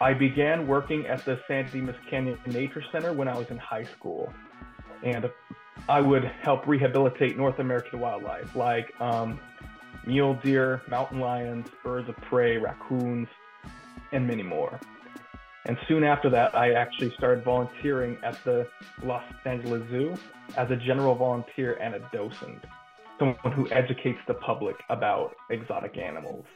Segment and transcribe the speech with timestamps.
[0.00, 3.84] I began working at the San Dimas Canyon Nature Center when I was in high
[3.84, 4.32] school.
[5.02, 5.30] And
[5.88, 9.38] I would help rehabilitate North American wildlife like um,
[10.06, 13.28] mule deer, mountain lions, birds of prey, raccoons,
[14.12, 14.80] and many more.
[15.66, 18.66] And soon after that, I actually started volunteering at the
[19.02, 20.14] Los Angeles Zoo
[20.56, 22.64] as a general volunteer and a docent,
[23.18, 26.46] someone who educates the public about exotic animals.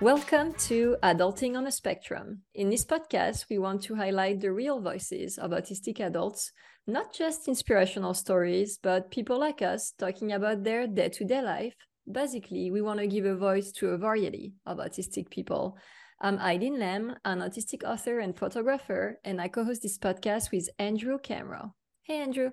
[0.00, 2.40] Welcome to Adulting on a Spectrum.
[2.54, 6.52] In this podcast, we want to highlight the real voices of autistic adults,
[6.86, 11.74] not just inspirational stories, but people like us talking about their day to day life.
[12.10, 15.76] Basically, we want to give a voice to a variety of autistic people.
[16.18, 20.70] I'm Eileen Lamb, an autistic author and photographer, and I co host this podcast with
[20.78, 21.72] Andrew Komarow.
[22.04, 22.52] Hey, Andrew.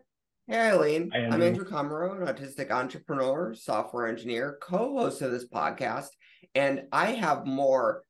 [0.49, 1.11] Hey, Eileen.
[1.13, 1.33] Andrew.
[1.33, 6.07] I'm Andrew Komarow, an autistic entrepreneur, software engineer, co host of this podcast
[6.55, 8.03] and I have more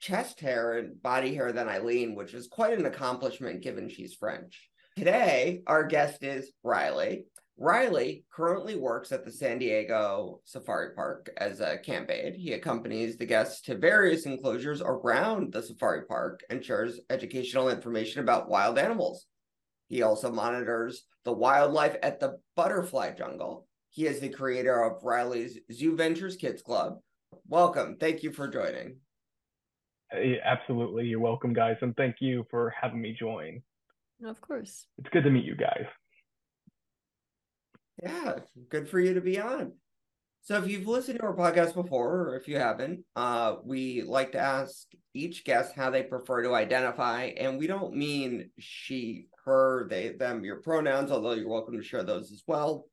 [0.00, 4.70] chest hair and body hair than Eileen, which is quite an accomplishment given she's French.
[4.96, 7.26] Today, our guest is Riley.
[7.56, 12.34] Riley currently works at the San Diego Safari Park as a camp aide.
[12.34, 18.22] He accompanies the guests to various enclosures around the safari park and shares educational information
[18.22, 19.26] about wild animals.
[19.94, 23.68] He also monitors the wildlife at the butterfly jungle.
[23.90, 26.98] He is the creator of Riley's ZooVentures Kids Club,
[27.46, 27.96] welcome.
[28.00, 28.96] Thank you for joining.
[30.10, 31.04] Hey, absolutely.
[31.04, 31.76] You're welcome, guys.
[31.80, 33.62] And thank you for having me join.
[34.24, 34.84] Of course.
[34.98, 35.86] It's good to meet you guys.
[38.02, 39.74] Yeah, good for you to be on.
[40.44, 44.32] So if you've listened to our podcast before, or if you haven't, uh, we like
[44.32, 49.86] to ask each guest how they prefer to identify, and we don't mean she, her,
[49.88, 52.84] they, them, your pronouns, although you're welcome to share those as well.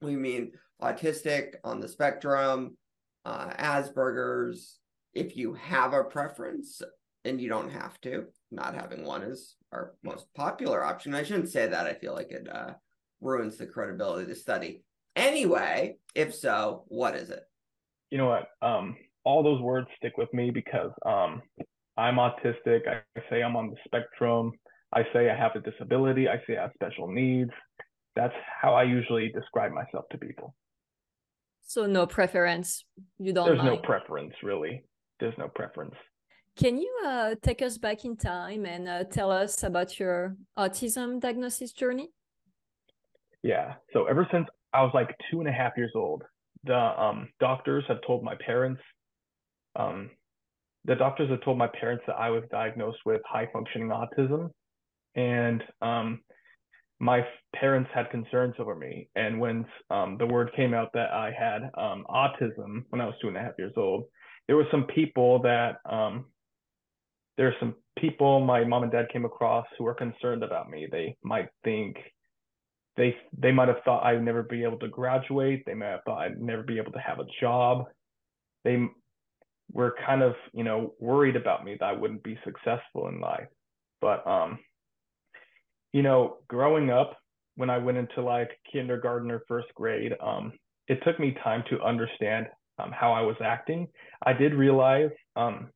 [0.00, 2.76] We mean autistic on the spectrum,
[3.24, 4.78] uh, Asperger's.
[5.12, 6.82] If you have a preference,
[7.24, 11.16] and you don't have to, not having one is our most popular option.
[11.16, 11.86] I shouldn't say that.
[11.86, 12.74] I feel like it uh,
[13.20, 14.84] ruins the credibility of the study.
[15.16, 17.42] Anyway, if so, what is it?
[18.10, 18.48] You know what?
[18.60, 21.42] Um, all those words stick with me because um,
[21.96, 22.82] I'm autistic.
[22.86, 23.00] I
[23.30, 24.52] say I'm on the spectrum.
[24.92, 26.28] I say I have a disability.
[26.28, 27.50] I say I have special needs.
[28.14, 30.54] That's how I usually describe myself to people.
[31.62, 32.84] So no preference.
[33.18, 33.46] You don't.
[33.46, 33.66] There's like.
[33.66, 34.84] no preference, really.
[35.18, 35.94] There's no preference.
[36.56, 41.20] Can you uh, take us back in time and uh, tell us about your autism
[41.20, 42.10] diagnosis journey?
[43.42, 43.74] Yeah.
[43.92, 46.22] So ever since I was like two and a half years old,
[46.64, 48.82] the um, doctors had told my parents,
[49.74, 50.10] um,
[50.84, 54.50] the doctors had told my parents that I was diagnosed with high functioning autism,
[55.14, 56.20] and um,
[57.00, 59.08] my parents had concerns over me.
[59.16, 63.14] And when um, the word came out that I had um, autism when I was
[63.22, 64.04] two and a half years old,
[64.46, 66.26] there were some people that um,
[67.38, 70.86] there are some people my mom and dad came across who were concerned about me.
[70.90, 71.96] They might think
[72.96, 75.64] they they might have thought I'd never be able to graduate.
[75.66, 77.86] They might have thought I'd never be able to have a job.
[78.64, 78.86] They
[79.72, 83.48] were kind of you know worried about me that I wouldn't be successful in life.
[84.00, 84.58] But um,
[85.92, 87.16] you know, growing up
[87.56, 90.52] when I went into like kindergarten or first grade, um,
[90.88, 92.46] it took me time to understand
[92.78, 93.88] um, how I was acting.
[94.24, 95.70] I did realize um,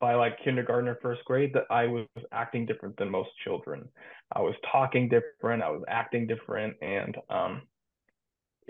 [0.00, 3.88] by like kindergarten or first grade that I was acting different than most children.
[4.32, 7.62] I was talking different, I was acting different, and um,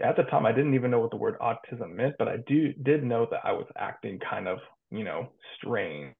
[0.02, 2.72] at the time I didn't even know what the word autism meant, but I do
[2.72, 4.58] did know that I was acting kind of
[4.90, 6.14] you know strange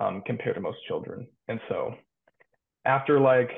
[0.00, 1.94] um, compared to most children, and so
[2.84, 3.50] after like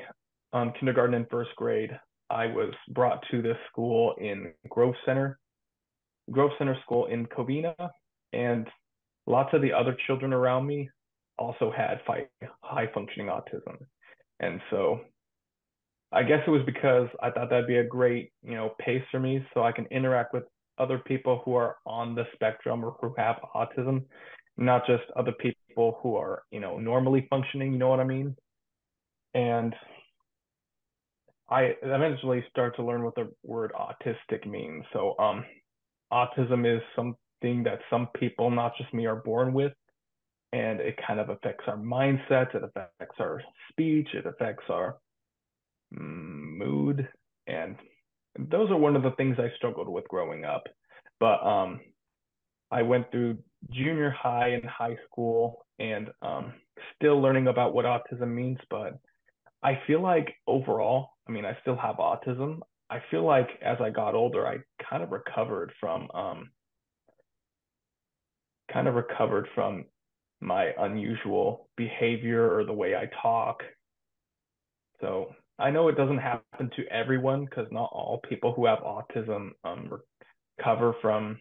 [0.53, 1.91] um, kindergarten and first grade,
[2.31, 5.39] I was brought to this school in Grove Center,
[6.31, 7.75] Grove Center School in Covina,
[8.33, 8.67] and
[9.27, 10.89] lots of the other children around me
[11.39, 12.01] also had
[12.63, 13.77] high functioning autism.
[14.41, 15.01] And so
[16.13, 19.21] I guess it was because I thought that'd be a great, you know, pace for
[19.21, 20.45] me so I can interact with
[20.79, 24.05] other people who are on the spectrum or who have autism,
[24.57, 28.37] not just other people who are, you know, normally functioning, you know what I mean?
[29.35, 29.75] And
[31.49, 34.85] I eventually start to learn what the word autistic means.
[34.93, 35.45] So um,
[36.13, 36.83] autism is
[37.41, 39.73] something that some people, not just me, are born with,
[40.53, 42.55] and it kind of affects our mindset.
[42.55, 44.09] It affects our speech.
[44.15, 44.97] It affects our
[45.95, 47.09] mm, mood,
[47.47, 47.77] and
[48.39, 50.65] those are one of the things I struggled with growing up.
[51.21, 51.81] But um,
[52.71, 53.39] I went through
[53.71, 56.53] junior high and high school and um,
[56.97, 58.59] still learning about what autism means.
[58.71, 58.99] But
[59.63, 62.61] I feel like overall, I mean, I still have autism.
[62.91, 66.51] I feel like as I got older, I kind of recovered from um,
[68.73, 69.85] kind of recovered from
[70.41, 73.63] my unusual behavior or the way I talk.
[75.01, 79.51] So I know it doesn't happen to everyone because not all people who have autism
[79.65, 79.91] um,
[80.59, 81.39] recover from.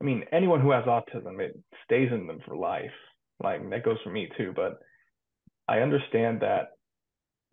[0.00, 2.90] I mean, anyone who has autism, it stays in them for life.
[3.42, 4.52] Like that goes for me too.
[4.54, 4.78] But
[5.68, 6.70] I understand that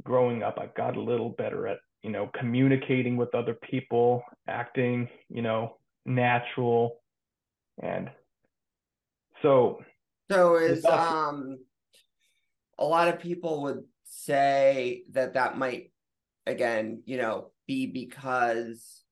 [0.03, 5.07] growing up, I got a little better at you know communicating with other people, acting
[5.29, 6.97] you know natural,
[7.81, 8.09] and
[9.41, 9.81] so.
[10.29, 11.57] So is um,
[12.77, 15.91] a lot of people would say that that might
[16.45, 19.03] again you know be because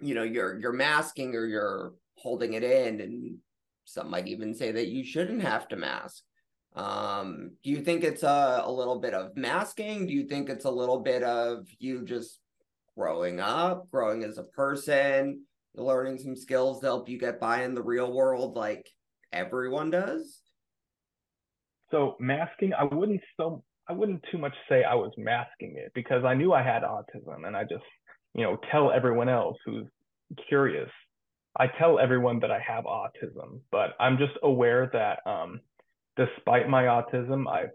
[0.00, 3.36] you know you're you're masking or you're holding it in and
[3.84, 6.22] some might even say that you shouldn't have to mask
[6.74, 10.64] um do you think it's a, a little bit of masking do you think it's
[10.64, 12.40] a little bit of you just
[12.96, 15.42] growing up growing as a person
[15.76, 18.88] learning some skills to help you get by in the real world like
[19.34, 20.40] everyone does
[21.90, 26.24] so masking i wouldn't so I wouldn't too much say I was masking it because
[26.24, 27.84] I knew I had autism and I just,
[28.34, 29.86] you know, tell everyone else who's
[30.48, 30.90] curious.
[31.58, 35.60] I tell everyone that I have autism, but I'm just aware that um,
[36.16, 37.66] despite my autism, I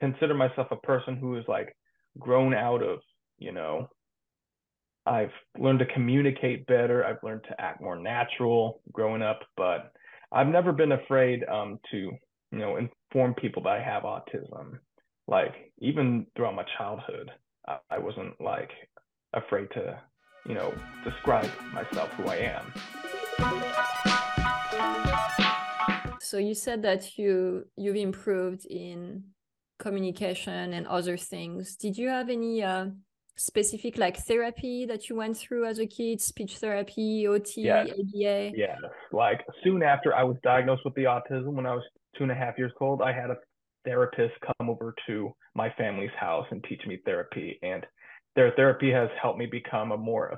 [0.00, 1.74] consider myself a person who is like
[2.18, 3.00] grown out of,
[3.38, 3.88] you know,
[5.06, 7.04] I've learned to communicate better.
[7.04, 9.92] I've learned to act more natural growing up, but
[10.34, 14.80] I've never been afraid um, to, you know, inform people that I have autism
[15.28, 17.30] like even throughout my childhood,
[17.68, 18.70] I, I wasn't like
[19.32, 19.98] afraid to,
[20.46, 22.72] you know, describe myself who I am.
[26.20, 29.24] So you said that you you've improved in
[29.78, 31.76] communication and other things.
[31.76, 32.86] Did you have any uh,
[33.36, 37.90] specific like therapy that you went through as a kid, speech therapy, OT, yes.
[37.90, 38.52] ABA?
[38.54, 38.76] Yeah,
[39.12, 41.82] like soon after I was diagnosed with the autism when I was
[42.16, 43.36] two and a half years old, I had a
[43.84, 47.86] therapist come over to my family's house and teach me therapy and
[48.34, 50.36] their therapy has helped me become a more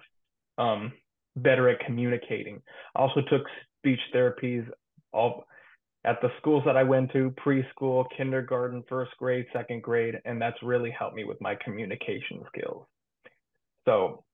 [0.58, 0.92] um,
[1.37, 2.60] better at communicating
[2.96, 3.42] i also took
[3.78, 4.66] speech therapies
[5.12, 5.44] all
[6.06, 10.62] at the schools that i went to preschool kindergarten first grade second grade and that's
[10.62, 12.87] really helped me with my communication skills
[13.85, 14.25] so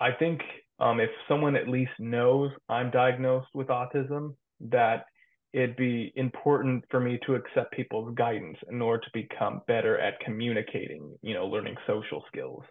[0.00, 0.40] i think
[0.78, 5.06] um, if someone at least knows i'm diagnosed with autism that
[5.52, 10.18] it'd be important for me to accept people's guidance in order to become better at
[10.20, 12.62] communicating, you know, learning social skills.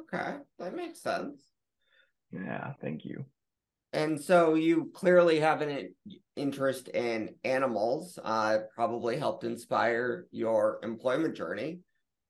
[0.00, 1.36] Okay, that makes sense.
[2.32, 3.24] Yeah, thank you.
[3.94, 5.94] And so you clearly have an
[6.34, 8.18] interest in animals.
[8.22, 11.78] Uh, probably helped inspire your employment journey.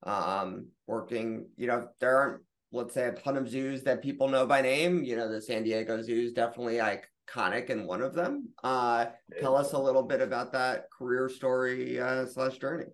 [0.02, 4.44] Um, working, you know, there aren't, let's say, a ton of zoos that people know
[4.46, 5.02] by name.
[5.04, 8.50] You know, the San Diego Zoo is definitely iconic and one of them.
[8.62, 9.06] Uh,
[9.40, 12.92] tell us a little bit about that career story uh, slash journey.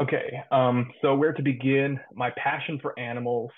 [0.00, 2.00] Okay, um, so where to begin?
[2.14, 3.50] My passion for animals.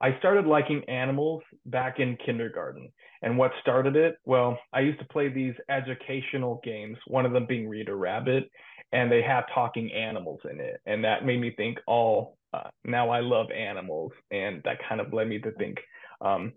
[0.00, 2.90] I started liking animals back in kindergarten.
[3.22, 4.16] And what started it?
[4.24, 8.50] Well, I used to play these educational games, one of them being Reader Rabbit,
[8.92, 10.80] and they have talking animals in it.
[10.86, 14.12] And that made me think, oh, uh, now I love animals.
[14.30, 15.78] And that kind of led me to think
[16.20, 16.52] um,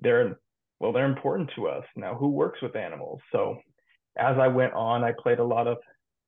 [0.00, 0.38] they're
[0.80, 1.84] well, they're important to us.
[1.96, 3.20] Now, who works with animals?
[3.32, 3.58] So
[4.16, 5.78] as I went on, I played a lot of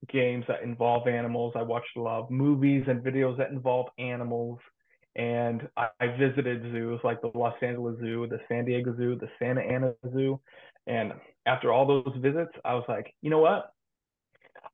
[0.08, 1.52] games that involve animals.
[1.56, 4.58] I watched a lot of movies and videos that involve animals.
[5.16, 9.28] And I, I visited zoos like the Los Angeles Zoo, the San Diego Zoo, the
[9.38, 10.40] Santa Ana Zoo.
[10.86, 11.12] And
[11.46, 13.72] after all those visits, I was like, you know what?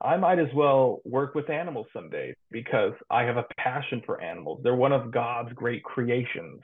[0.03, 4.61] I might as well work with animals someday because I have a passion for animals.
[4.63, 6.61] They're one of God's great creations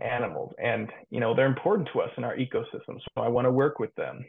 [0.00, 3.50] animals and you know they're important to us in our ecosystem so i want to
[3.50, 4.24] work with them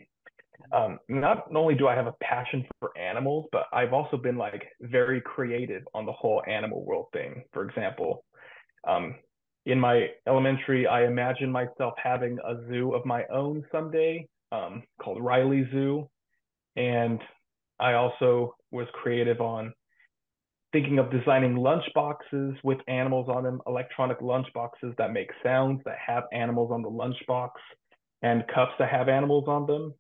[0.74, 4.66] um, not only do i have a passion for animals but i've also been like
[4.82, 8.26] very creative on the whole animal world thing for example
[8.88, 9.16] um,
[9.66, 15.22] in my elementary i imagined myself having a zoo of my own someday um, called
[15.24, 16.08] riley zoo
[16.76, 17.20] and
[17.80, 19.74] i also was creative on
[20.74, 25.80] thinking of designing lunch boxes with animals on them, electronic lunch boxes that make sounds
[25.86, 27.52] that have animals on the lunchbox,
[28.24, 29.94] and cups that have animals on them.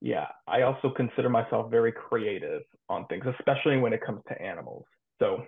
[0.00, 4.84] Yeah, I also consider myself very creative on things, especially when it comes to animals.
[5.20, 5.44] So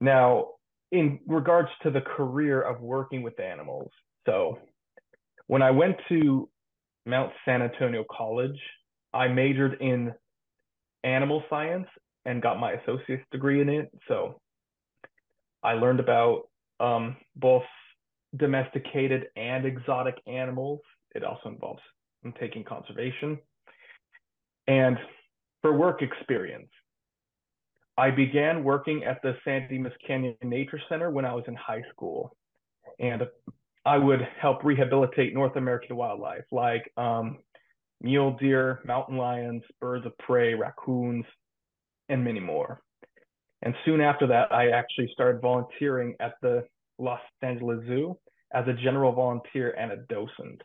[0.00, 0.52] now
[0.90, 3.90] in regards to the career of working with animals.
[4.26, 4.58] So
[5.46, 6.48] when I went to
[7.06, 8.58] Mount San Antonio College,
[9.12, 10.12] I majored in
[11.04, 11.86] animal science
[12.24, 13.90] and got my associate's degree in it.
[14.08, 14.40] So
[15.62, 16.48] I learned about
[16.80, 17.64] um, both
[18.36, 20.80] domesticated and exotic animals.
[21.14, 21.80] It also involves
[22.38, 23.38] taking conservation.
[24.66, 24.98] And
[25.62, 26.68] for work experience,
[27.98, 31.82] I began working at the San Dimas Canyon Nature Center when I was in high
[31.90, 32.36] school.
[33.00, 33.24] And
[33.84, 37.38] I would help rehabilitate North American wildlife like um,
[38.00, 41.24] mule deer, mountain lions, birds of prey, raccoons,
[42.08, 42.80] and many more.
[43.62, 46.64] And soon after that, I actually started volunteering at the
[46.98, 48.16] Los Angeles Zoo
[48.54, 50.62] as a general volunteer and a docent,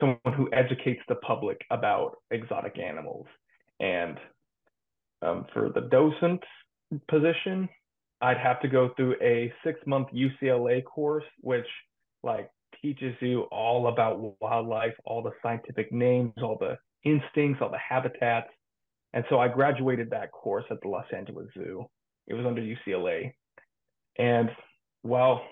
[0.00, 3.26] someone who educates the public about exotic animals.
[3.78, 4.18] And
[5.22, 6.42] um, for the docent
[7.08, 7.68] position,
[8.20, 11.66] I'd have to go through a six month UCLA course, which
[12.22, 12.48] like
[12.80, 18.48] teaches you all about wildlife, all the scientific names, all the instincts, all the habitats.
[19.12, 21.84] And so I graduated that course at the Los Angeles Zoo.
[22.26, 23.32] It was under UCLA.
[24.18, 24.50] And
[25.02, 25.42] while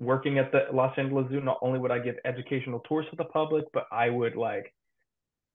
[0.00, 3.24] working at the Los Angeles Zoo, not only would I give educational tours to the
[3.24, 4.72] public, but I would like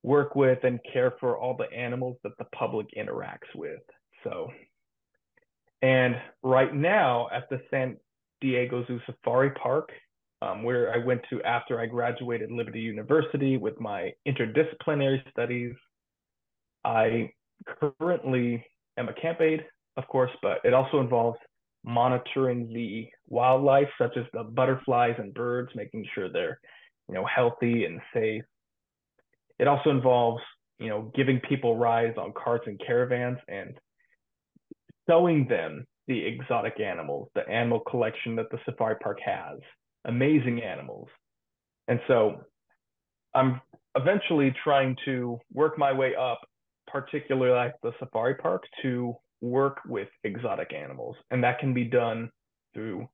[0.03, 3.79] work with and care for all the animals that the public interacts with.
[4.23, 4.49] So,
[5.83, 7.97] and right now at the San
[8.39, 9.89] Diego Zoo Safari Park,
[10.41, 15.75] um, where I went to after I graduated Liberty University with my interdisciplinary studies,
[16.85, 17.31] I
[17.99, 18.65] currently
[18.97, 19.65] am a camp aide,
[19.97, 21.37] of course, but it also involves
[21.83, 26.59] monitoring the wildlife, such as the butterflies and birds, making sure they're,
[27.09, 28.43] you know, healthy and safe.
[29.59, 30.41] It also involves,
[30.79, 33.77] you know, giving people rides on carts and caravans and
[35.09, 39.59] showing them the exotic animals, the animal collection that the safari park has,
[40.05, 41.07] amazing animals.
[41.87, 42.41] And so
[43.33, 43.61] I'm
[43.95, 46.39] eventually trying to work my way up,
[46.87, 51.15] particularly at the safari park, to work with exotic animals.
[51.31, 52.29] And that can be done
[52.73, 53.07] through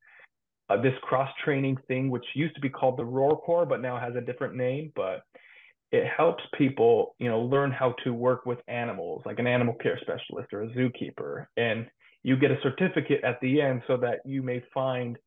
[0.69, 3.99] uh, this cross training thing, which used to be called the Roar Corps, but now
[3.99, 4.91] has a different name.
[4.95, 5.21] But
[5.91, 9.99] it helps people, you know, learn how to work with animals, like an animal care
[10.01, 11.47] specialist or a zookeeper.
[11.57, 11.87] And
[12.23, 15.17] you get a certificate at the end so that you may find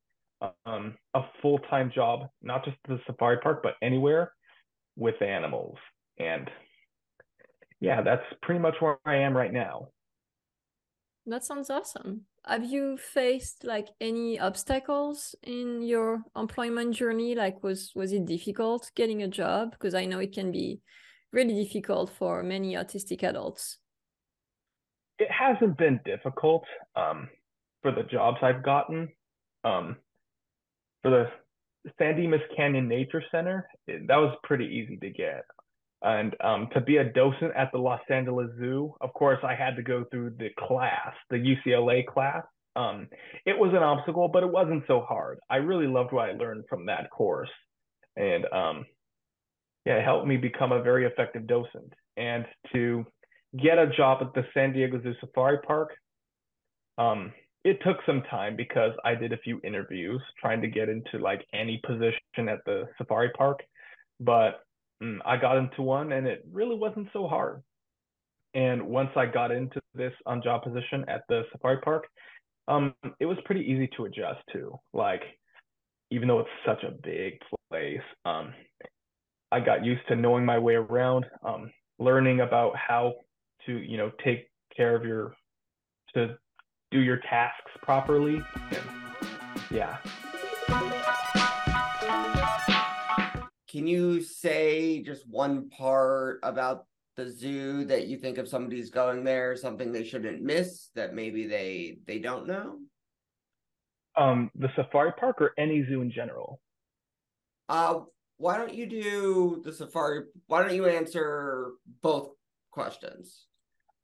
[0.67, 4.33] um, a full time job, not just the safari park, but anywhere
[4.97, 5.77] with animals.
[6.19, 6.49] And
[7.81, 9.89] yeah, that's pretty much where I am right now.
[11.27, 12.23] That sounds awesome.
[12.45, 17.37] Have you faced like any obstacles in your employment journey?
[17.37, 19.71] Like was was it difficult getting a job?
[19.71, 20.81] Because I know it can be
[21.33, 23.79] really difficult for many autistic adults.
[25.19, 26.65] It hasn't been difficult
[26.97, 27.29] um,
[27.81, 29.09] for the jobs I've gotten.
[29.63, 29.97] Um,
[31.03, 35.45] for the San Dimas Canyon Nature Center, it, that was pretty easy to get.
[36.03, 39.77] And um, to be a docent at the Los Angeles Zoo, of course, I had
[39.77, 42.45] to go through the class, the UCLA class.
[42.75, 43.09] Um,
[43.47, 45.39] it was an obstacle, but it wasn't so hard.
[45.49, 47.51] I really loved what I learned from that course.
[48.17, 48.85] And um,
[49.87, 51.93] yeah, it helped me become a very effective docent.
[52.17, 53.05] And to
[53.63, 55.91] get a job at the San Diego Zoo Safari Park,
[56.99, 57.33] um,
[57.65, 61.47] it took some time because I did a few interviews trying to get into like
[61.55, 63.61] any position at the safari park.
[64.19, 64.61] But
[65.25, 67.63] I got into one and it really wasn't so hard.
[68.55, 72.05] And once I got into this on job position at the safari park,
[72.69, 74.79] um, it was pretty easy to adjust to.
[74.93, 75.23] Like,
[76.11, 77.39] even though it's such a big
[77.71, 78.53] place, um,
[79.51, 83.15] I got used to knowing my way around, um, learning about how
[83.67, 85.35] to, you know, take care of your,
[86.15, 86.37] to
[86.91, 88.43] do your tasks properly.
[88.71, 88.85] And
[89.71, 89.97] yeah,
[93.73, 96.85] Can you say just one part about
[97.17, 101.47] the zoo that you think if somebody's going there, something they shouldn't miss that maybe
[101.47, 102.81] they they don't know?
[104.15, 106.61] Um, the safari park or any zoo in general?
[107.71, 108.01] Uh,
[108.37, 110.25] why don't you do the safari?
[110.49, 111.71] Why don't you answer
[112.03, 112.29] both
[112.73, 113.47] questions?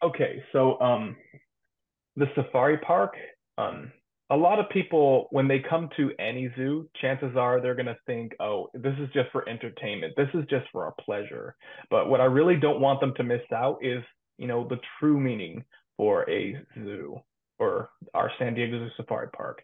[0.03, 1.15] Okay, so um,
[2.17, 3.13] the safari park,
[3.59, 3.93] um,
[4.31, 7.97] a lot of people when they come to any zoo chances are they're going to
[8.07, 10.15] think oh this is just for entertainment.
[10.17, 11.57] This is just for a pleasure.
[11.91, 14.03] But what i really don't want them to miss out is
[14.37, 15.65] you know the true meaning
[15.97, 17.19] for a zoo
[17.59, 19.63] or our san diego zoo safari park.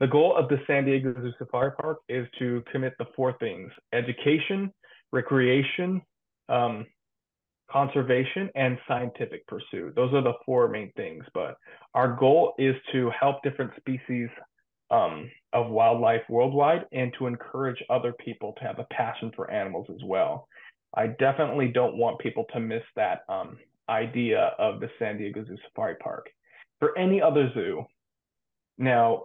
[0.00, 3.70] The goal of the san diego zoo safari park is to commit the four things
[3.92, 4.72] education
[5.12, 6.00] recreation
[6.48, 6.86] um,
[7.70, 9.94] conservation and scientific pursuit.
[9.94, 11.24] Those are the four main things.
[11.34, 11.56] But
[11.94, 14.28] our goal is to help different species
[14.90, 19.86] um, of wildlife worldwide and to encourage other people to have a passion for animals
[19.90, 20.48] as well.
[20.94, 23.58] I definitely don't want people to miss that um,
[23.88, 26.28] idea of the San Diego Zoo Safari Park.
[26.80, 27.84] For any other zoo,
[28.78, 29.24] now,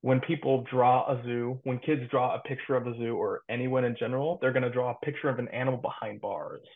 [0.00, 3.84] when people draw a zoo, when kids draw a picture of a zoo or anyone
[3.84, 6.66] in general, they're going to draw a picture of an animal behind bars.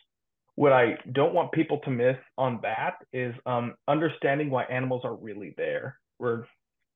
[0.59, 5.15] What I don't want people to miss on that is um, understanding why animals are
[5.15, 6.01] really there.
[6.19, 6.47] We're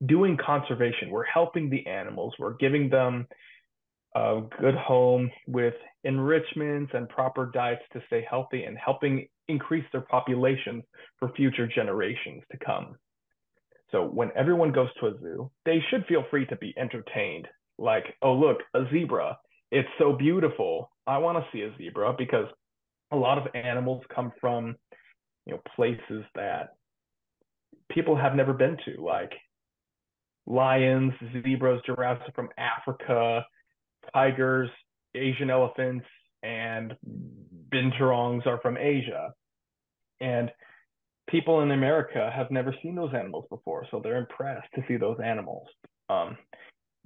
[0.04, 1.10] doing conservation.
[1.10, 2.34] We're helping the animals.
[2.40, 3.28] We're giving them
[4.16, 10.00] a good home with enrichments and proper diets to stay healthy and helping increase their
[10.10, 10.82] populations
[11.20, 12.96] for future generations to come.
[13.92, 17.46] So when everyone goes to a zoo, they should feel free to be entertained.
[17.78, 19.38] Like, oh, look, a zebra.
[19.70, 20.90] It's so beautiful.
[21.06, 22.48] I want to see a zebra because
[23.12, 24.74] a lot of animals come from,
[25.46, 26.70] you know, places that
[27.90, 29.32] people have never been to, like
[30.46, 33.44] lions, zebras, giraffes from Africa,
[34.12, 34.70] tigers,
[35.14, 36.06] Asian elephants,
[36.42, 36.94] and
[37.72, 39.32] binturongs are from Asia.
[40.20, 40.50] And
[41.28, 45.18] people in America have never seen those animals before, so they're impressed to see those
[45.24, 45.68] animals.
[46.08, 46.36] Um,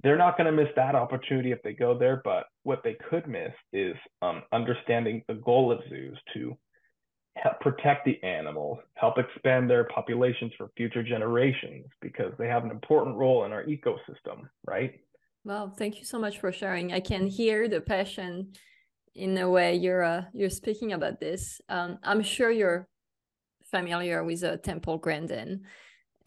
[0.03, 3.27] they're not going to miss that opportunity if they go there, but what they could
[3.27, 6.55] miss is um, understanding the goal of zoos to
[7.35, 12.71] help protect the animals, help expand their populations for future generations because they have an
[12.71, 14.99] important role in our ecosystem, right?
[15.43, 16.93] Well, thank you so much for sharing.
[16.93, 18.53] I can hear the passion
[19.15, 21.59] in the way you're uh, you're speaking about this.
[21.69, 22.87] Um, I'm sure you're
[23.71, 25.63] familiar with uh, Temple Grandin,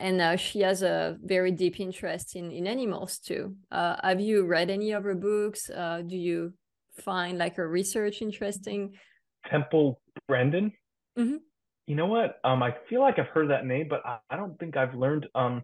[0.00, 3.54] and uh, she has a very deep interest in in animals too.
[3.70, 5.70] Uh, have you read any of her books?
[5.70, 6.54] Uh, do you
[6.98, 8.94] find like her research interesting?
[9.50, 10.72] Temple Grandin.
[11.18, 11.36] Mm-hmm.
[11.86, 12.38] You know what?
[12.44, 15.26] Um, I feel like I've heard that name, but I, I don't think I've learned
[15.34, 15.62] um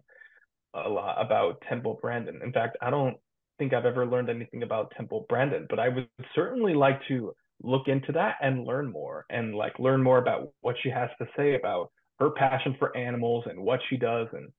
[0.73, 2.41] a lot about Temple Grandin.
[2.43, 3.17] In fact, I don't
[3.57, 7.87] think I've ever learned anything about Temple Grandin, but I would certainly like to look
[7.87, 11.55] into that and learn more and like learn more about what she has to say
[11.55, 14.49] about her passion for animals and what she does and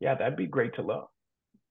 [0.00, 1.08] yeah that'd be great to know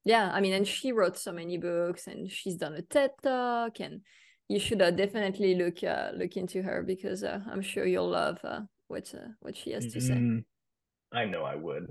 [0.04, 3.80] yeah i mean and she wrote so many books and she's done a ted talk
[3.80, 4.02] and
[4.50, 8.38] you should uh, definitely look uh, look into her because uh, i'm sure you'll love
[8.44, 11.18] uh, what uh, what she has to say mm-hmm.
[11.18, 11.88] i know i would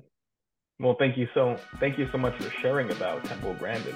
[0.79, 3.95] well thank you so thank you so much for sharing about temple grandin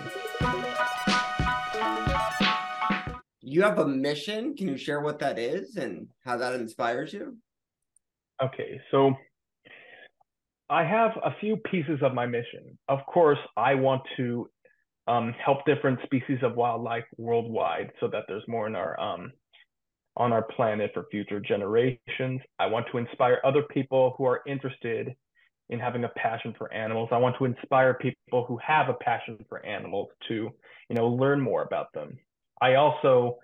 [3.51, 4.55] you have a mission.
[4.55, 7.37] Can you share what that is and how that inspires you?
[8.42, 9.14] Okay, so
[10.70, 12.79] I have a few pieces of my mission.
[12.88, 14.48] Of course, I want to
[15.09, 19.33] um, help different species of wildlife worldwide so that there's more in our um,
[20.16, 22.40] on our planet for future generations.
[22.59, 25.14] I want to inspire other people who are interested
[25.70, 27.09] in having a passion for animals.
[27.12, 30.50] I want to inspire people who have a passion for animals to,
[30.88, 32.18] you know, learn more about them.
[32.61, 33.38] I also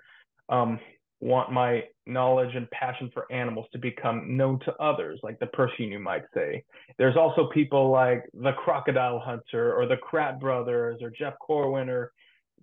[0.49, 0.79] um,
[1.21, 5.87] want my knowledge and passion for animals to become known to others, like the person
[5.87, 6.63] you might say.
[6.99, 12.13] There's also people like the Crocodile Hunter or the Kratt Brothers or Jeff Corwin or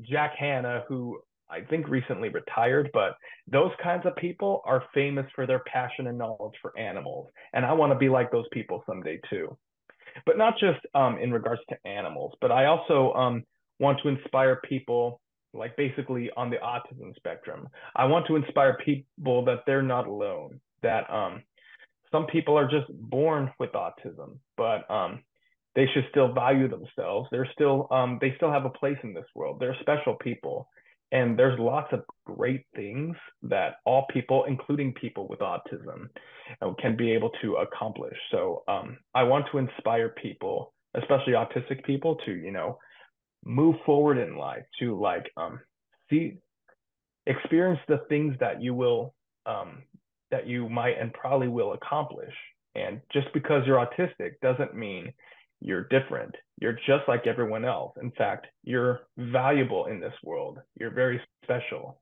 [0.01, 3.15] Jack Hanna, who I think recently retired, but
[3.47, 7.29] those kinds of people are famous for their passion and knowledge for animals.
[7.53, 9.55] And I want to be like those people someday too.
[10.25, 13.43] But not just um, in regards to animals, but I also um,
[13.79, 15.21] want to inspire people
[15.53, 17.67] like basically on the autism spectrum.
[17.95, 21.43] I want to inspire people that they're not alone, that um,
[22.11, 25.23] some people are just born with autism, but um,
[25.75, 27.27] they should still value themselves.
[27.31, 29.57] They're still um, they still have a place in this world.
[29.59, 30.67] They're special people.
[31.11, 36.09] And there's lots of great things that all people, including people with autism,
[36.59, 38.17] uh, can be able to accomplish.
[38.31, 42.79] So um, I want to inspire people, especially autistic people, to you know
[43.45, 45.59] move forward in life to like um
[46.09, 46.37] see
[47.25, 49.13] experience the things that you will
[49.45, 49.83] um
[50.31, 52.33] that you might and probably will accomplish.
[52.75, 55.13] And just because you're autistic doesn't mean
[55.61, 56.33] you're different.
[56.59, 57.93] You're just like everyone else.
[58.01, 60.59] In fact you're valuable in this world.
[60.79, 61.99] You're very special.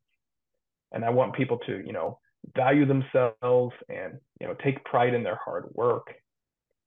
[0.93, 2.19] And i want people to you know
[2.55, 6.07] value themselves and you know take pride in their hard work.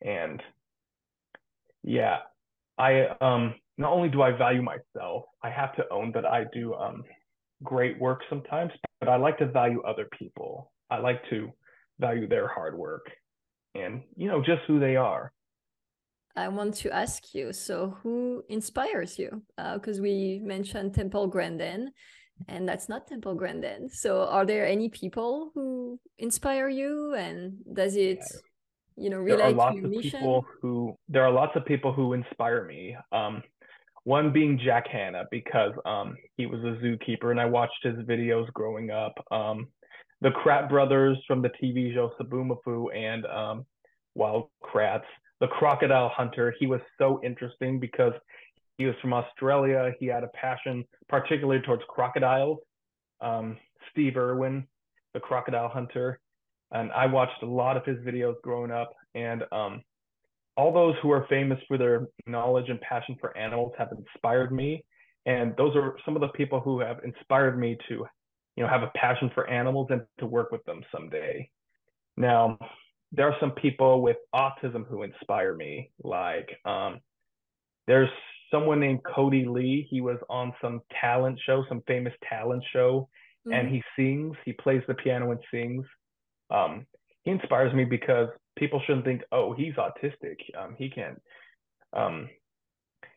[0.03, 0.43] And
[1.83, 2.19] yeah
[2.79, 6.75] i um not only do I value myself, I have to own that I do
[6.75, 7.05] um,
[7.63, 10.73] great work sometimes, but I like to value other people.
[10.91, 11.51] I like to
[11.99, 13.07] value their hard work
[13.75, 15.33] and, you know, just who they are.
[16.37, 19.43] I want to ask you so, who inspires you?
[19.57, 21.93] Because uh, we mentioned Temple Grandin,
[22.49, 23.89] and that's not Temple Grandin.
[23.89, 27.15] So, are there any people who inspire you?
[27.15, 28.19] And does it,
[28.97, 30.21] you know, relate there are lots to your of mission?
[30.21, 32.97] People who there are lots of people who inspire me.
[33.13, 33.41] Um,
[34.05, 38.53] One being Jack Hanna because um, he was a zookeeper and I watched his videos
[38.53, 39.14] growing up.
[39.31, 39.69] Um,
[40.21, 43.67] the Kratt brothers from the TV show Zoboomafoo and um,
[44.14, 45.03] Wild Kratts.
[45.40, 48.12] The crocodile hunter, he was so interesting because
[48.79, 49.93] he was from Australia.
[49.99, 52.59] He had a passion, particularly towards crocodiles.
[53.21, 53.57] Um,
[53.90, 54.67] Steve Irwin,
[55.12, 56.21] the crocodile hunter,
[56.73, 58.93] and I watched a lot of his videos growing up.
[59.14, 59.83] And um,
[60.57, 64.85] all those who are famous for their knowledge and passion for animals have inspired me.
[65.27, 68.05] And those are some of the people who have inspired me to,
[68.57, 71.49] you know, have a passion for animals and to work with them someday.
[72.17, 72.59] Now,
[73.11, 75.90] there are some people with autism who inspire me.
[76.03, 77.01] Like, um,
[77.87, 78.11] there's
[78.51, 79.87] someone named Kodi Lee.
[79.90, 83.09] He was on some talent show, some famous talent show,
[83.47, 83.53] mm-hmm.
[83.53, 84.37] and he sings.
[84.45, 85.87] He plays the piano and sings.
[86.51, 86.87] Um,
[87.25, 90.37] he inspires me because people shouldn't think, oh, he's autistic.
[90.59, 91.21] Um, he can't.
[91.93, 92.29] Um,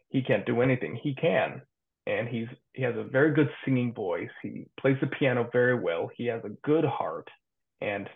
[0.10, 1.00] he can't do anything.
[1.02, 1.62] He can,
[2.06, 4.30] and he's he has a very good singing voice.
[4.41, 6.10] He plays the piano very well.
[6.15, 7.28] He has a good heart,
[7.82, 8.08] and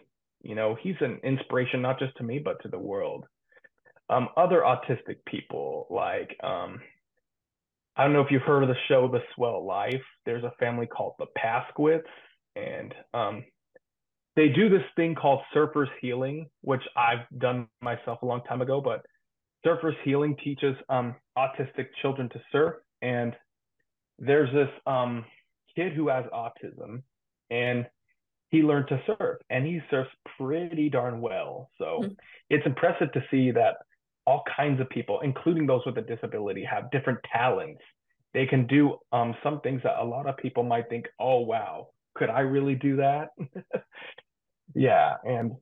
[0.42, 3.26] you know he's an inspiration not just to me but to the world.
[4.10, 6.80] Um, other autistic people like um,
[7.96, 10.02] I don't know if you've heard of the show The Swell Life.
[10.26, 12.08] There's a family called the Pasquets,
[12.56, 13.44] and um,
[14.36, 18.82] they do this thing called surfers healing, which I've done myself a long time ago.
[18.82, 19.06] But
[19.66, 23.36] surfers healing teaches um, autistic children to surf, and
[24.20, 25.26] there's this um,
[25.76, 27.04] kid who has autism,
[27.50, 27.86] and
[28.50, 31.70] he learned to surf, and he surfs pretty darn well.
[31.78, 32.14] So mm-hmm.
[32.50, 33.76] it's impressive to see that
[34.26, 37.82] all kinds of people, including those with a disability, have different talents.
[38.34, 41.88] They can do um, some things that a lot of people might think, oh, wow,
[42.16, 43.30] could I really do that?
[44.74, 45.16] yeah.
[45.24, 45.54] And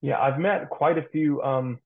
[0.00, 1.78] yeah, I've met quite a few um,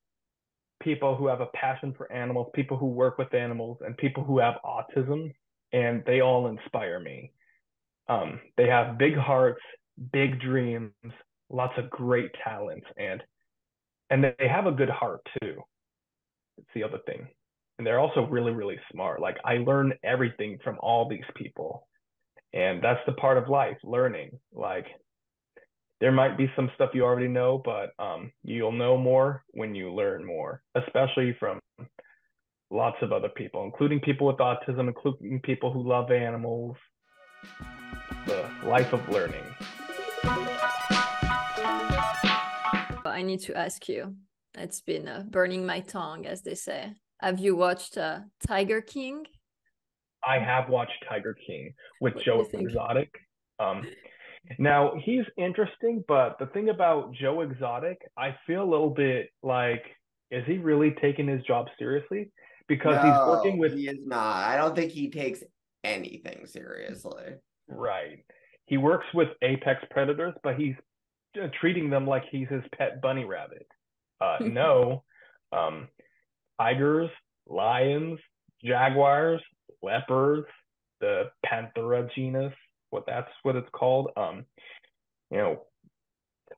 [0.82, 4.38] people who have a passion for animals, people who work with animals, and people who
[4.38, 5.32] have autism,
[5.72, 7.32] and they all inspire me.
[8.08, 9.60] Um, they have big hearts,
[10.12, 10.92] big dreams,
[11.50, 13.22] lots of great talents, and
[14.10, 15.56] and they have a good heart too.
[16.58, 17.26] It's the other thing.
[17.78, 19.20] And they're also really, really smart.
[19.20, 21.86] Like I learn everything from all these people.
[22.54, 24.38] And that's the part of life, learning.
[24.54, 24.86] Like
[26.00, 29.92] there might be some stuff you already know, but um, you'll know more when you
[29.92, 31.60] learn more, especially from
[32.70, 36.76] lots of other people, including people with autism, including people who love animals.
[38.26, 39.44] The life of learning.
[43.04, 44.16] I need to ask you.
[44.54, 46.92] It's been uh, burning my tongue, as they say.
[47.20, 49.24] Have you watched uh, Tiger King?
[50.26, 53.10] I have watched Tiger King with what Joe Exotic.
[53.58, 53.86] Um,
[54.58, 59.84] now he's interesting, but the thing about Joe Exotic, I feel a little bit like,
[60.30, 62.30] is he really taking his job seriously?
[62.68, 63.74] Because no, he's working with.
[63.74, 64.48] He is not.
[64.48, 65.42] I don't think he takes
[65.84, 67.34] anything seriously.
[67.68, 68.24] Right.
[68.66, 70.74] He works with apex predators, but he's
[71.40, 73.66] uh, treating them like he's his pet bunny rabbit.
[74.20, 75.04] Uh, no,
[75.52, 75.88] um,
[76.60, 77.10] tigers,
[77.48, 78.18] lions,
[78.64, 79.40] jaguars,
[79.82, 80.46] leopards,
[81.00, 82.54] the Panthera genus,
[82.96, 84.10] what that's what it's called.
[84.16, 84.44] Um,
[85.30, 85.62] you know,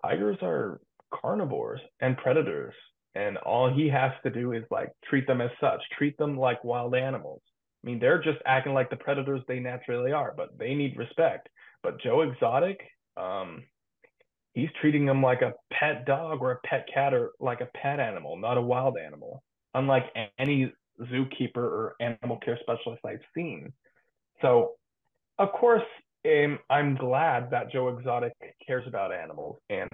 [0.03, 0.81] tigers are
[1.13, 2.75] carnivores and predators,
[3.15, 6.65] and all he has to do is like treat them as such, treat them like
[6.65, 7.43] wild animals.
[7.83, 11.49] I mean, they're just acting like the predators they naturally are, but they need respect.
[11.83, 12.81] But Joe Exotic,
[13.17, 13.65] um,
[14.53, 18.01] he's treating them like a pet dog or a pet cat or like a pet
[18.01, 19.43] animal, not a wild animal,
[19.75, 20.07] unlike
[20.39, 23.73] any zookeeper or animal care specialist I've seen.
[24.43, 24.73] So,
[25.39, 25.85] of course,
[26.27, 28.33] um, I'm glad that Joe Exotic
[28.67, 29.59] cares about animals.
[29.71, 29.89] And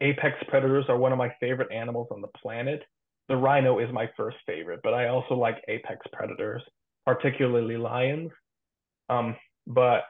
[0.00, 2.82] apex predators are one of my favorite animals on the planet.
[3.28, 6.62] The rhino is my first favorite, but I also like apex predators,
[7.04, 8.30] particularly lions.
[9.08, 10.04] Um, but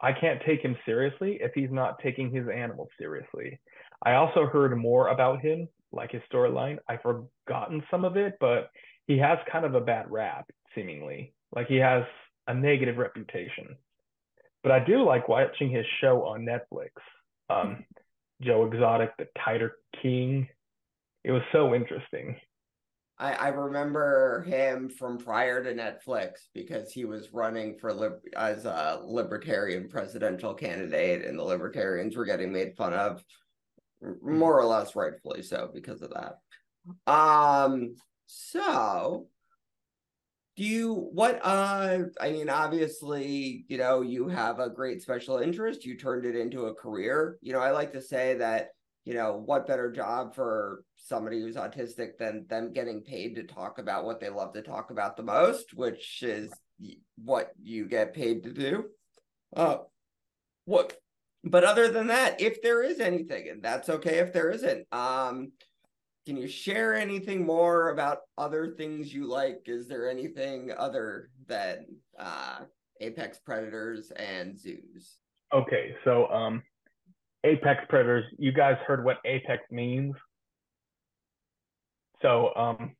[0.00, 3.60] I can't take him seriously if he's not taking his animals seriously.
[4.04, 6.78] I also heard more about him, like his storyline.
[6.88, 8.70] I've forgotten some of it, but
[9.06, 11.34] he has kind of a bad rap, seemingly.
[11.54, 12.02] Like he has
[12.48, 13.76] a negative reputation.
[14.62, 16.90] But I do like watching his show on Netflix.
[17.50, 17.84] Um,
[18.40, 20.48] Joe Exotic, the Tiger King.
[21.24, 22.36] It was so interesting.
[23.18, 28.64] I, I remember him from prior to Netflix because he was running for lib- as
[28.64, 33.22] a libertarian presidential candidate, and the libertarians were getting made fun of,
[34.20, 37.12] more or less rightfully so because of that.
[37.12, 37.94] Um,
[38.26, 39.28] so
[40.56, 45.84] do you what uh i mean obviously you know you have a great special interest
[45.84, 48.68] you turned it into a career you know i like to say that
[49.04, 53.78] you know, what better job for somebody who's autistic than them getting paid to talk
[53.78, 56.52] about what they love to talk about the most, which is
[57.16, 58.84] what you get paid to do.
[59.56, 59.78] Uh,
[60.66, 60.96] what?
[61.42, 65.50] But other than that, if there is anything, and that's okay if there isn't, um,
[66.26, 69.62] can you share anything more about other things you like?
[69.66, 71.86] Is there anything other than
[72.18, 72.60] uh,
[73.00, 75.18] apex predators and zoos?
[75.52, 76.62] Okay, so um,
[77.44, 78.24] apex predators.
[78.38, 80.14] You guys heard what apex means?
[82.22, 82.94] So um,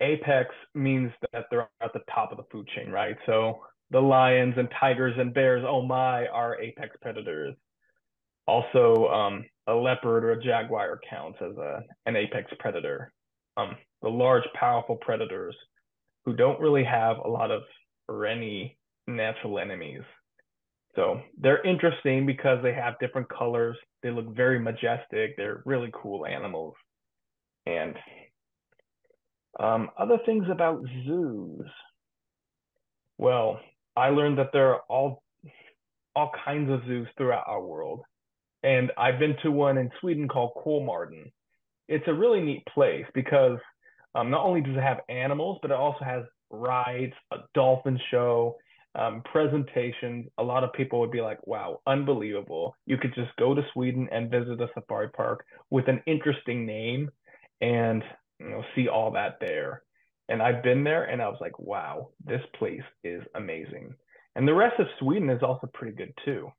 [0.00, 3.16] apex means that they're at the top of the food chain, right?
[3.26, 7.54] So the lions and tigers and bears, oh my, are apex predators.
[8.46, 13.12] Also, um, a leopard or a jaguar counts as a, an apex predator.
[13.56, 15.56] Um, the large, powerful predators
[16.24, 17.62] who don't really have a lot of
[18.08, 20.02] or any natural enemies.
[20.94, 23.76] So they're interesting because they have different colors.
[24.02, 25.36] They look very majestic.
[25.36, 26.74] They're really cool animals.
[27.66, 27.96] And
[29.58, 31.66] um, other things about zoos.
[33.18, 33.60] Well,
[33.96, 35.22] I learned that there are all
[36.16, 38.02] all kinds of zoos throughout our world.
[38.64, 41.30] And I've been to one in Sweden called Kolmården.
[41.86, 43.58] It's a really neat place because
[44.14, 48.56] um, not only does it have animals, but it also has rides, a dolphin show,
[48.94, 50.26] um, presentations.
[50.38, 52.74] A lot of people would be like, wow, unbelievable.
[52.86, 57.10] You could just go to Sweden and visit a safari park with an interesting name
[57.60, 58.02] and
[58.40, 59.82] you know see all that there.
[60.30, 63.94] And I've been there and I was like, wow, this place is amazing.
[64.36, 66.50] And the rest of Sweden is also pretty good too.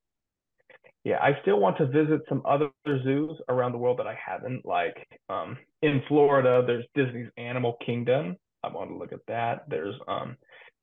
[1.06, 4.65] Yeah, I still want to visit some other zoos around the world that I haven't.
[4.65, 8.36] Like um, in Florida, there's Disney's Animal Kingdom.
[8.63, 9.65] I want to look at that.
[9.70, 10.36] There's um,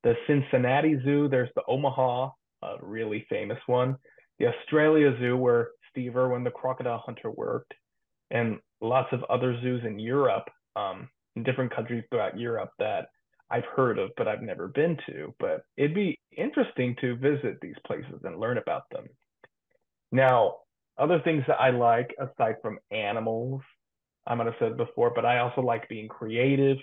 [0.04, 1.28] the Cincinnati Zoo.
[1.28, 2.30] There's the Omaha,
[2.62, 3.96] a really famous one.
[4.38, 7.74] The Australia Zoo, where Steve Irwin, the crocodile hunter, worked,
[8.30, 13.08] and lots of other zoos in Europe um, in different countries throughout Europe that
[13.50, 15.35] I've heard of, but I've never been to.
[15.40, 19.08] But it'd be interesting to visit these places and learn about them.
[20.12, 20.57] Now,
[20.98, 23.62] other things that I like aside from animals,
[24.27, 26.77] I might have said before, but I also like being creative.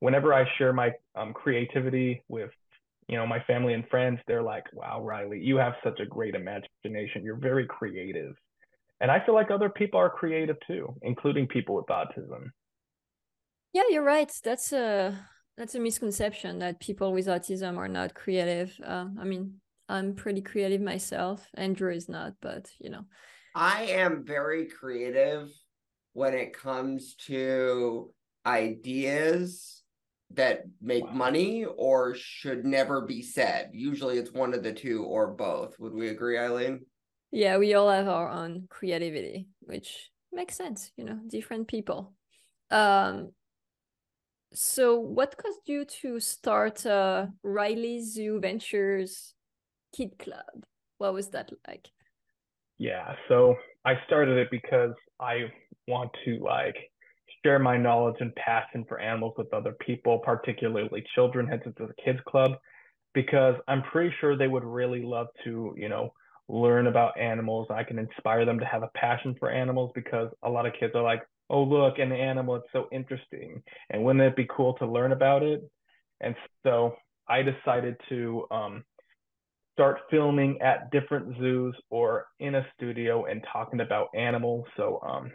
[0.00, 2.50] Whenever I share my um, creativity with,
[3.08, 6.34] you know, my family and friends, they're like, "Wow, Riley, you have such a great
[6.34, 7.24] imagination.
[7.24, 8.34] You're very creative."
[9.00, 12.50] And I feel like other people are creative too, including people with autism.
[13.72, 14.30] Yeah, you're right.
[14.42, 18.78] That's a that's a misconception that people with autism are not creative.
[18.84, 21.48] Uh, I mean, I'm pretty creative myself.
[21.54, 23.04] Andrew is not, but you know.
[23.54, 25.50] I am very creative
[26.12, 28.12] when it comes to
[28.44, 29.82] ideas
[30.34, 31.12] that make wow.
[31.12, 33.70] money or should never be said.
[33.72, 35.78] Usually it's one of the two or both.
[35.78, 36.84] Would we agree, Eileen?
[37.30, 42.12] Yeah, we all have our own creativity, which makes sense, you know, different people.
[42.70, 43.30] Um
[44.54, 49.32] so what caused you to start uh, Riley ZooVentures
[49.96, 50.64] Kid Club?
[50.98, 51.88] What was that like?
[52.78, 53.54] Yeah, so
[53.84, 55.50] I started it because I
[55.88, 56.76] want to like
[57.42, 61.88] share my knowledge and passion for animals with other people, particularly children, hence it's a
[62.04, 62.52] kids club,
[63.14, 66.12] because I'm pretty sure they would really love to, you know,
[66.48, 67.68] learn about animals.
[67.70, 70.94] I can inspire them to have a passion for animals because a lot of kids
[70.94, 74.86] are like, oh look an animal it's so interesting and wouldn't it be cool to
[74.86, 75.62] learn about it
[76.20, 76.94] and so
[77.28, 78.84] i decided to um,
[79.76, 85.30] start filming at different zoos or in a studio and talking about animals so um,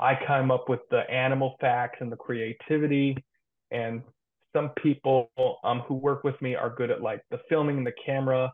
[0.00, 3.16] i come up with the animal facts and the creativity
[3.70, 4.02] and
[4.54, 5.30] some people
[5.64, 8.50] um, who work with me are good at like the filming and the camera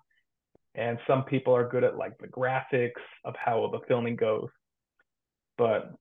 [0.74, 2.90] and some people are good at like the graphics
[3.24, 4.48] of how the filming goes
[5.56, 5.92] but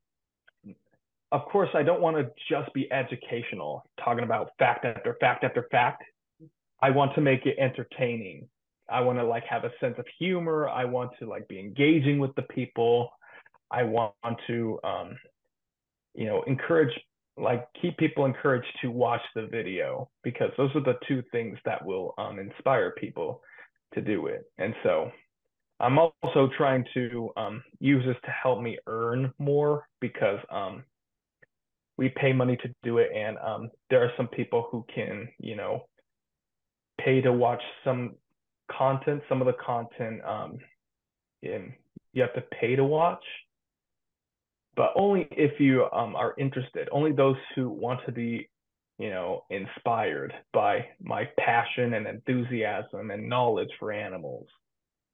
[1.31, 5.67] of course, I don't want to just be educational, talking about fact after fact after
[5.71, 6.03] fact.
[6.81, 8.49] I want to make it entertaining.
[8.91, 10.69] I want to like have a sense of humor.
[10.69, 13.09] I want to like be engaging with the people.
[13.71, 14.13] I want
[14.47, 15.17] to, um,
[16.13, 16.93] you know, encourage,
[17.37, 21.83] like keep people encouraged to watch the video because those are the two things that
[21.85, 23.41] will um, inspire people
[23.93, 24.43] to do it.
[24.57, 25.11] And so
[25.79, 30.83] I'm also trying to um, use this to help me earn more because um,
[31.97, 35.55] we pay money to do it and um, there are some people who can you
[35.55, 35.85] know
[36.99, 38.15] pay to watch some
[38.77, 40.57] content some of the content um,
[41.41, 43.23] you have to pay to watch
[44.75, 48.47] but only if you um, are interested only those who want to be
[48.99, 54.47] you know inspired by my passion and enthusiasm and knowledge for animals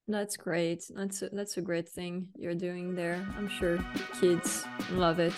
[0.09, 0.83] That's great.
[0.89, 3.27] That's a, that's a great thing you're doing there.
[3.37, 3.77] I'm sure
[4.21, 5.33] kids love it.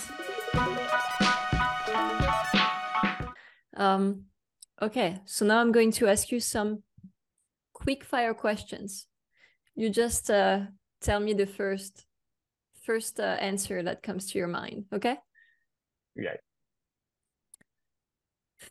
[3.76, 4.26] Um,
[4.80, 6.84] okay, so now I'm going to ask you some
[7.80, 9.08] quick fire questions.
[9.76, 10.62] You just uh,
[11.02, 12.06] tell me the first
[12.84, 14.86] first uh, answer that comes to your mind.
[14.94, 15.18] Okay.
[16.16, 16.36] Yeah.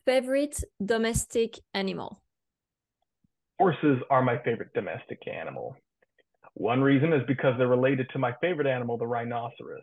[0.05, 2.23] Favorite domestic animal?
[3.59, 5.77] Horses are my favorite domestic animal.
[6.55, 9.83] One reason is because they're related to my favorite animal, the rhinoceros.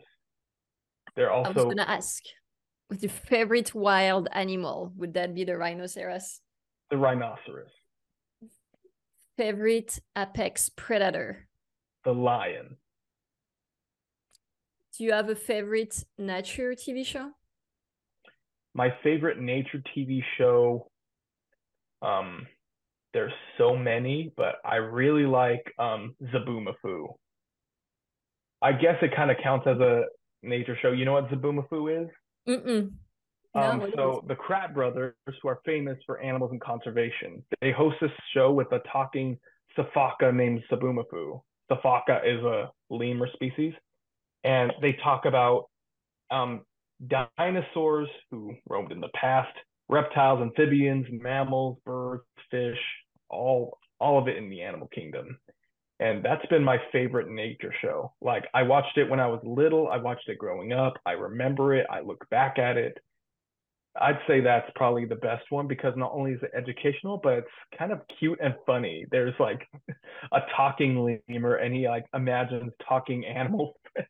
[1.14, 1.50] They're also.
[1.50, 2.22] I was going to ask,
[2.88, 4.92] what's your favorite wild animal?
[4.96, 6.40] Would that be the rhinoceros?
[6.90, 7.70] The rhinoceros.
[9.36, 11.46] Favorite apex predator?
[12.04, 12.76] The lion.
[14.96, 17.32] Do you have a favorite nature TV show?
[18.74, 20.90] My favorite nature TV show,
[22.00, 22.46] um,
[23.12, 27.14] there's so many, but I really like um Zoboomafoo.
[28.62, 30.04] I guess it kind of counts as a
[30.42, 30.92] nature show.
[30.92, 32.08] You know what Zoboomafoo is?
[32.48, 32.92] Mm-mm.
[33.56, 37.96] No, um, so the Kratt brothers, who are famous for animals and conservation, they host
[38.02, 39.38] this show with a talking
[39.76, 41.40] sifaka named Zoboomafoo.
[41.70, 43.72] Sifaka is a lemur species,
[44.44, 45.70] and they talk about
[46.30, 46.62] um,
[47.38, 49.56] dinosaurs who roamed in the past,
[49.88, 52.78] reptiles, amphibians, mammals, birds, fish,
[53.30, 55.38] all all of it in the animal kingdom.
[55.98, 58.12] And that's been my favorite nature show.
[58.20, 61.74] Like I watched it when I was little, I watched it growing up, I remember
[61.74, 62.98] it, I look back at it.
[64.00, 67.48] I'd say that's probably the best one because not only is it educational, but it's
[67.78, 69.06] kind of cute and funny.
[69.10, 69.66] There's like
[70.32, 73.74] a talking lemur and he like imagines talking animals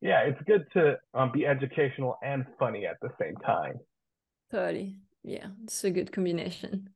[0.00, 3.74] yeah, it's good to um, be educational and funny at the same time.
[4.50, 4.96] Totally.
[5.24, 6.90] Yeah, it's a good combination.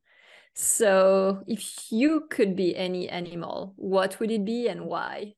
[0.55, 5.33] So, if you could be any animal, what would it be and why?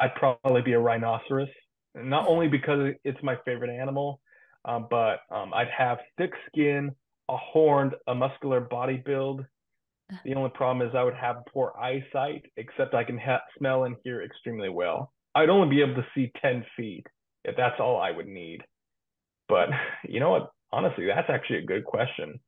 [0.00, 1.48] I'd probably be a rhinoceros,
[1.94, 4.20] not only because it's my favorite animal,
[4.66, 6.94] um, but um, I'd have thick skin,
[7.28, 9.44] a horned, a muscular body build.
[10.24, 13.96] The only problem is I would have poor eyesight, except I can ha- smell and
[14.04, 15.12] hear extremely well.
[15.34, 17.06] I'd only be able to see 10 feet
[17.44, 18.62] if that's all I would need.
[19.48, 19.68] But
[20.08, 20.50] you know what?
[20.72, 22.38] Honestly, that's actually a good question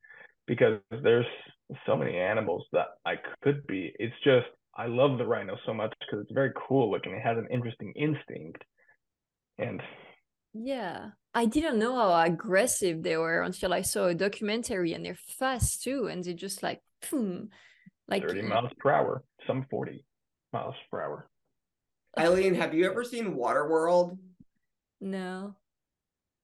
[0.45, 1.25] because there's
[1.85, 3.93] so many animals that I could be.
[3.97, 7.13] It's just, I love the rhino so much because it's very cool looking.
[7.13, 8.63] It has an interesting instinct.
[9.57, 9.81] And
[10.61, 15.15] yeah, I didn't know how aggressive they were until I saw a documentary and they're
[15.15, 16.07] fast too.
[16.07, 17.49] And they just like, boom,
[18.07, 20.03] like 30 uh miles per hour, some 40
[20.51, 21.29] miles per hour.
[22.17, 24.17] Eileen, have you ever seen Waterworld?
[24.99, 25.55] No.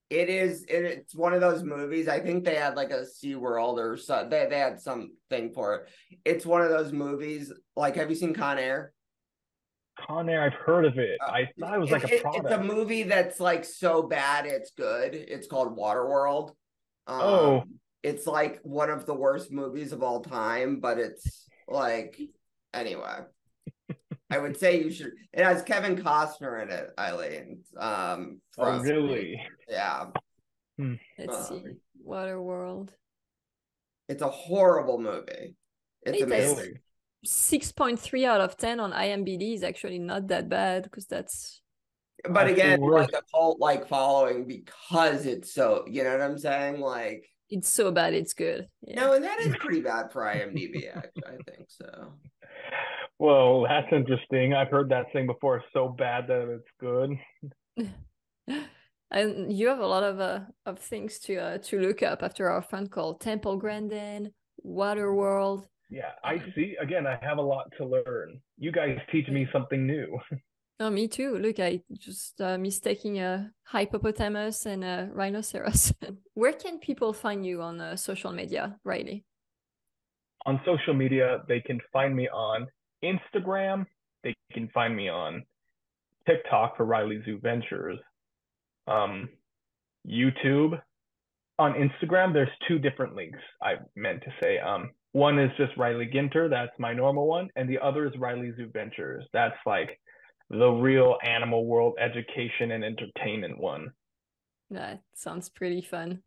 [0.09, 0.63] It is.
[0.63, 2.07] It, it's one of those movies.
[2.07, 4.27] I think they had like a Sea World or so.
[4.29, 5.89] They they had something for it.
[6.23, 7.51] It's one of those movies.
[7.75, 8.93] Like, have you seen Con Air?
[9.95, 11.17] Con Air, I've heard of it.
[11.25, 12.45] Uh, I thought it was like a product.
[12.45, 15.15] It's a movie that's like so bad it's good.
[15.15, 16.49] It's called Waterworld.
[17.07, 17.63] Um, oh.
[18.03, 22.19] It's like one of the worst movies of all time, but it's like
[22.73, 23.19] anyway.
[24.29, 25.11] I would say you should.
[25.33, 27.63] It has Kevin Costner in it, Eileen.
[27.77, 29.41] Um, oh, really?
[29.69, 30.05] Yeah.
[30.77, 30.95] Hmm.
[31.17, 31.71] Let's um, see.
[32.07, 32.89] Waterworld.
[34.09, 35.55] It's a horrible movie.
[36.03, 36.79] It's amazing.
[37.25, 41.61] Six point three out of ten on IMDb is actually not that bad because that's.
[42.29, 45.85] But again, like a cult like following because it's so.
[45.87, 46.79] You know what I'm saying?
[46.79, 48.67] Like it's so bad, it's good.
[48.81, 49.01] Yeah.
[49.01, 50.89] No, and that is pretty bad for IMDb.
[50.95, 52.13] actually, I think so.
[53.19, 54.53] Well, that's interesting.
[54.53, 55.63] I've heard that saying before.
[55.73, 57.17] So bad that it's good.
[59.11, 62.49] and you have a lot of uh, of things to uh, to look up after
[62.49, 63.15] our phone call.
[63.15, 64.31] Temple Grandin,
[64.65, 65.65] Waterworld.
[65.89, 66.75] Yeah, I see.
[66.81, 68.41] Again, I have a lot to learn.
[68.57, 70.19] You guys teach me something new.
[70.77, 71.37] Oh, me too.
[71.37, 75.93] Look, I just uh, mistaking a hippopotamus and a rhinoceros.
[76.33, 79.23] Where can people find you on uh, social media, Riley?
[80.45, 82.67] On social media, they can find me on
[83.03, 83.85] Instagram.
[84.23, 85.43] They can find me on
[86.27, 87.97] TikTok for Riley ZooVentures.
[88.87, 89.29] Um,
[90.05, 90.79] YouTube.
[91.57, 94.59] On Instagram, there's two different links I meant to say.
[94.59, 98.51] Um, one is just Riley Ginter, that's my normal one, and the other is Riley
[98.51, 99.23] ZooVentures.
[99.31, 99.99] That's like
[100.49, 103.91] the real animal world education and entertainment one.
[104.69, 106.21] That sounds pretty fun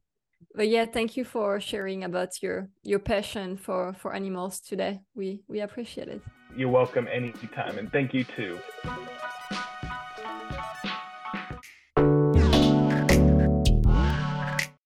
[0.55, 5.43] but yeah thank you for sharing about your your passion for for animals today we
[5.49, 6.23] we appreciate it
[6.57, 8.59] you're welcome anytime and thank you too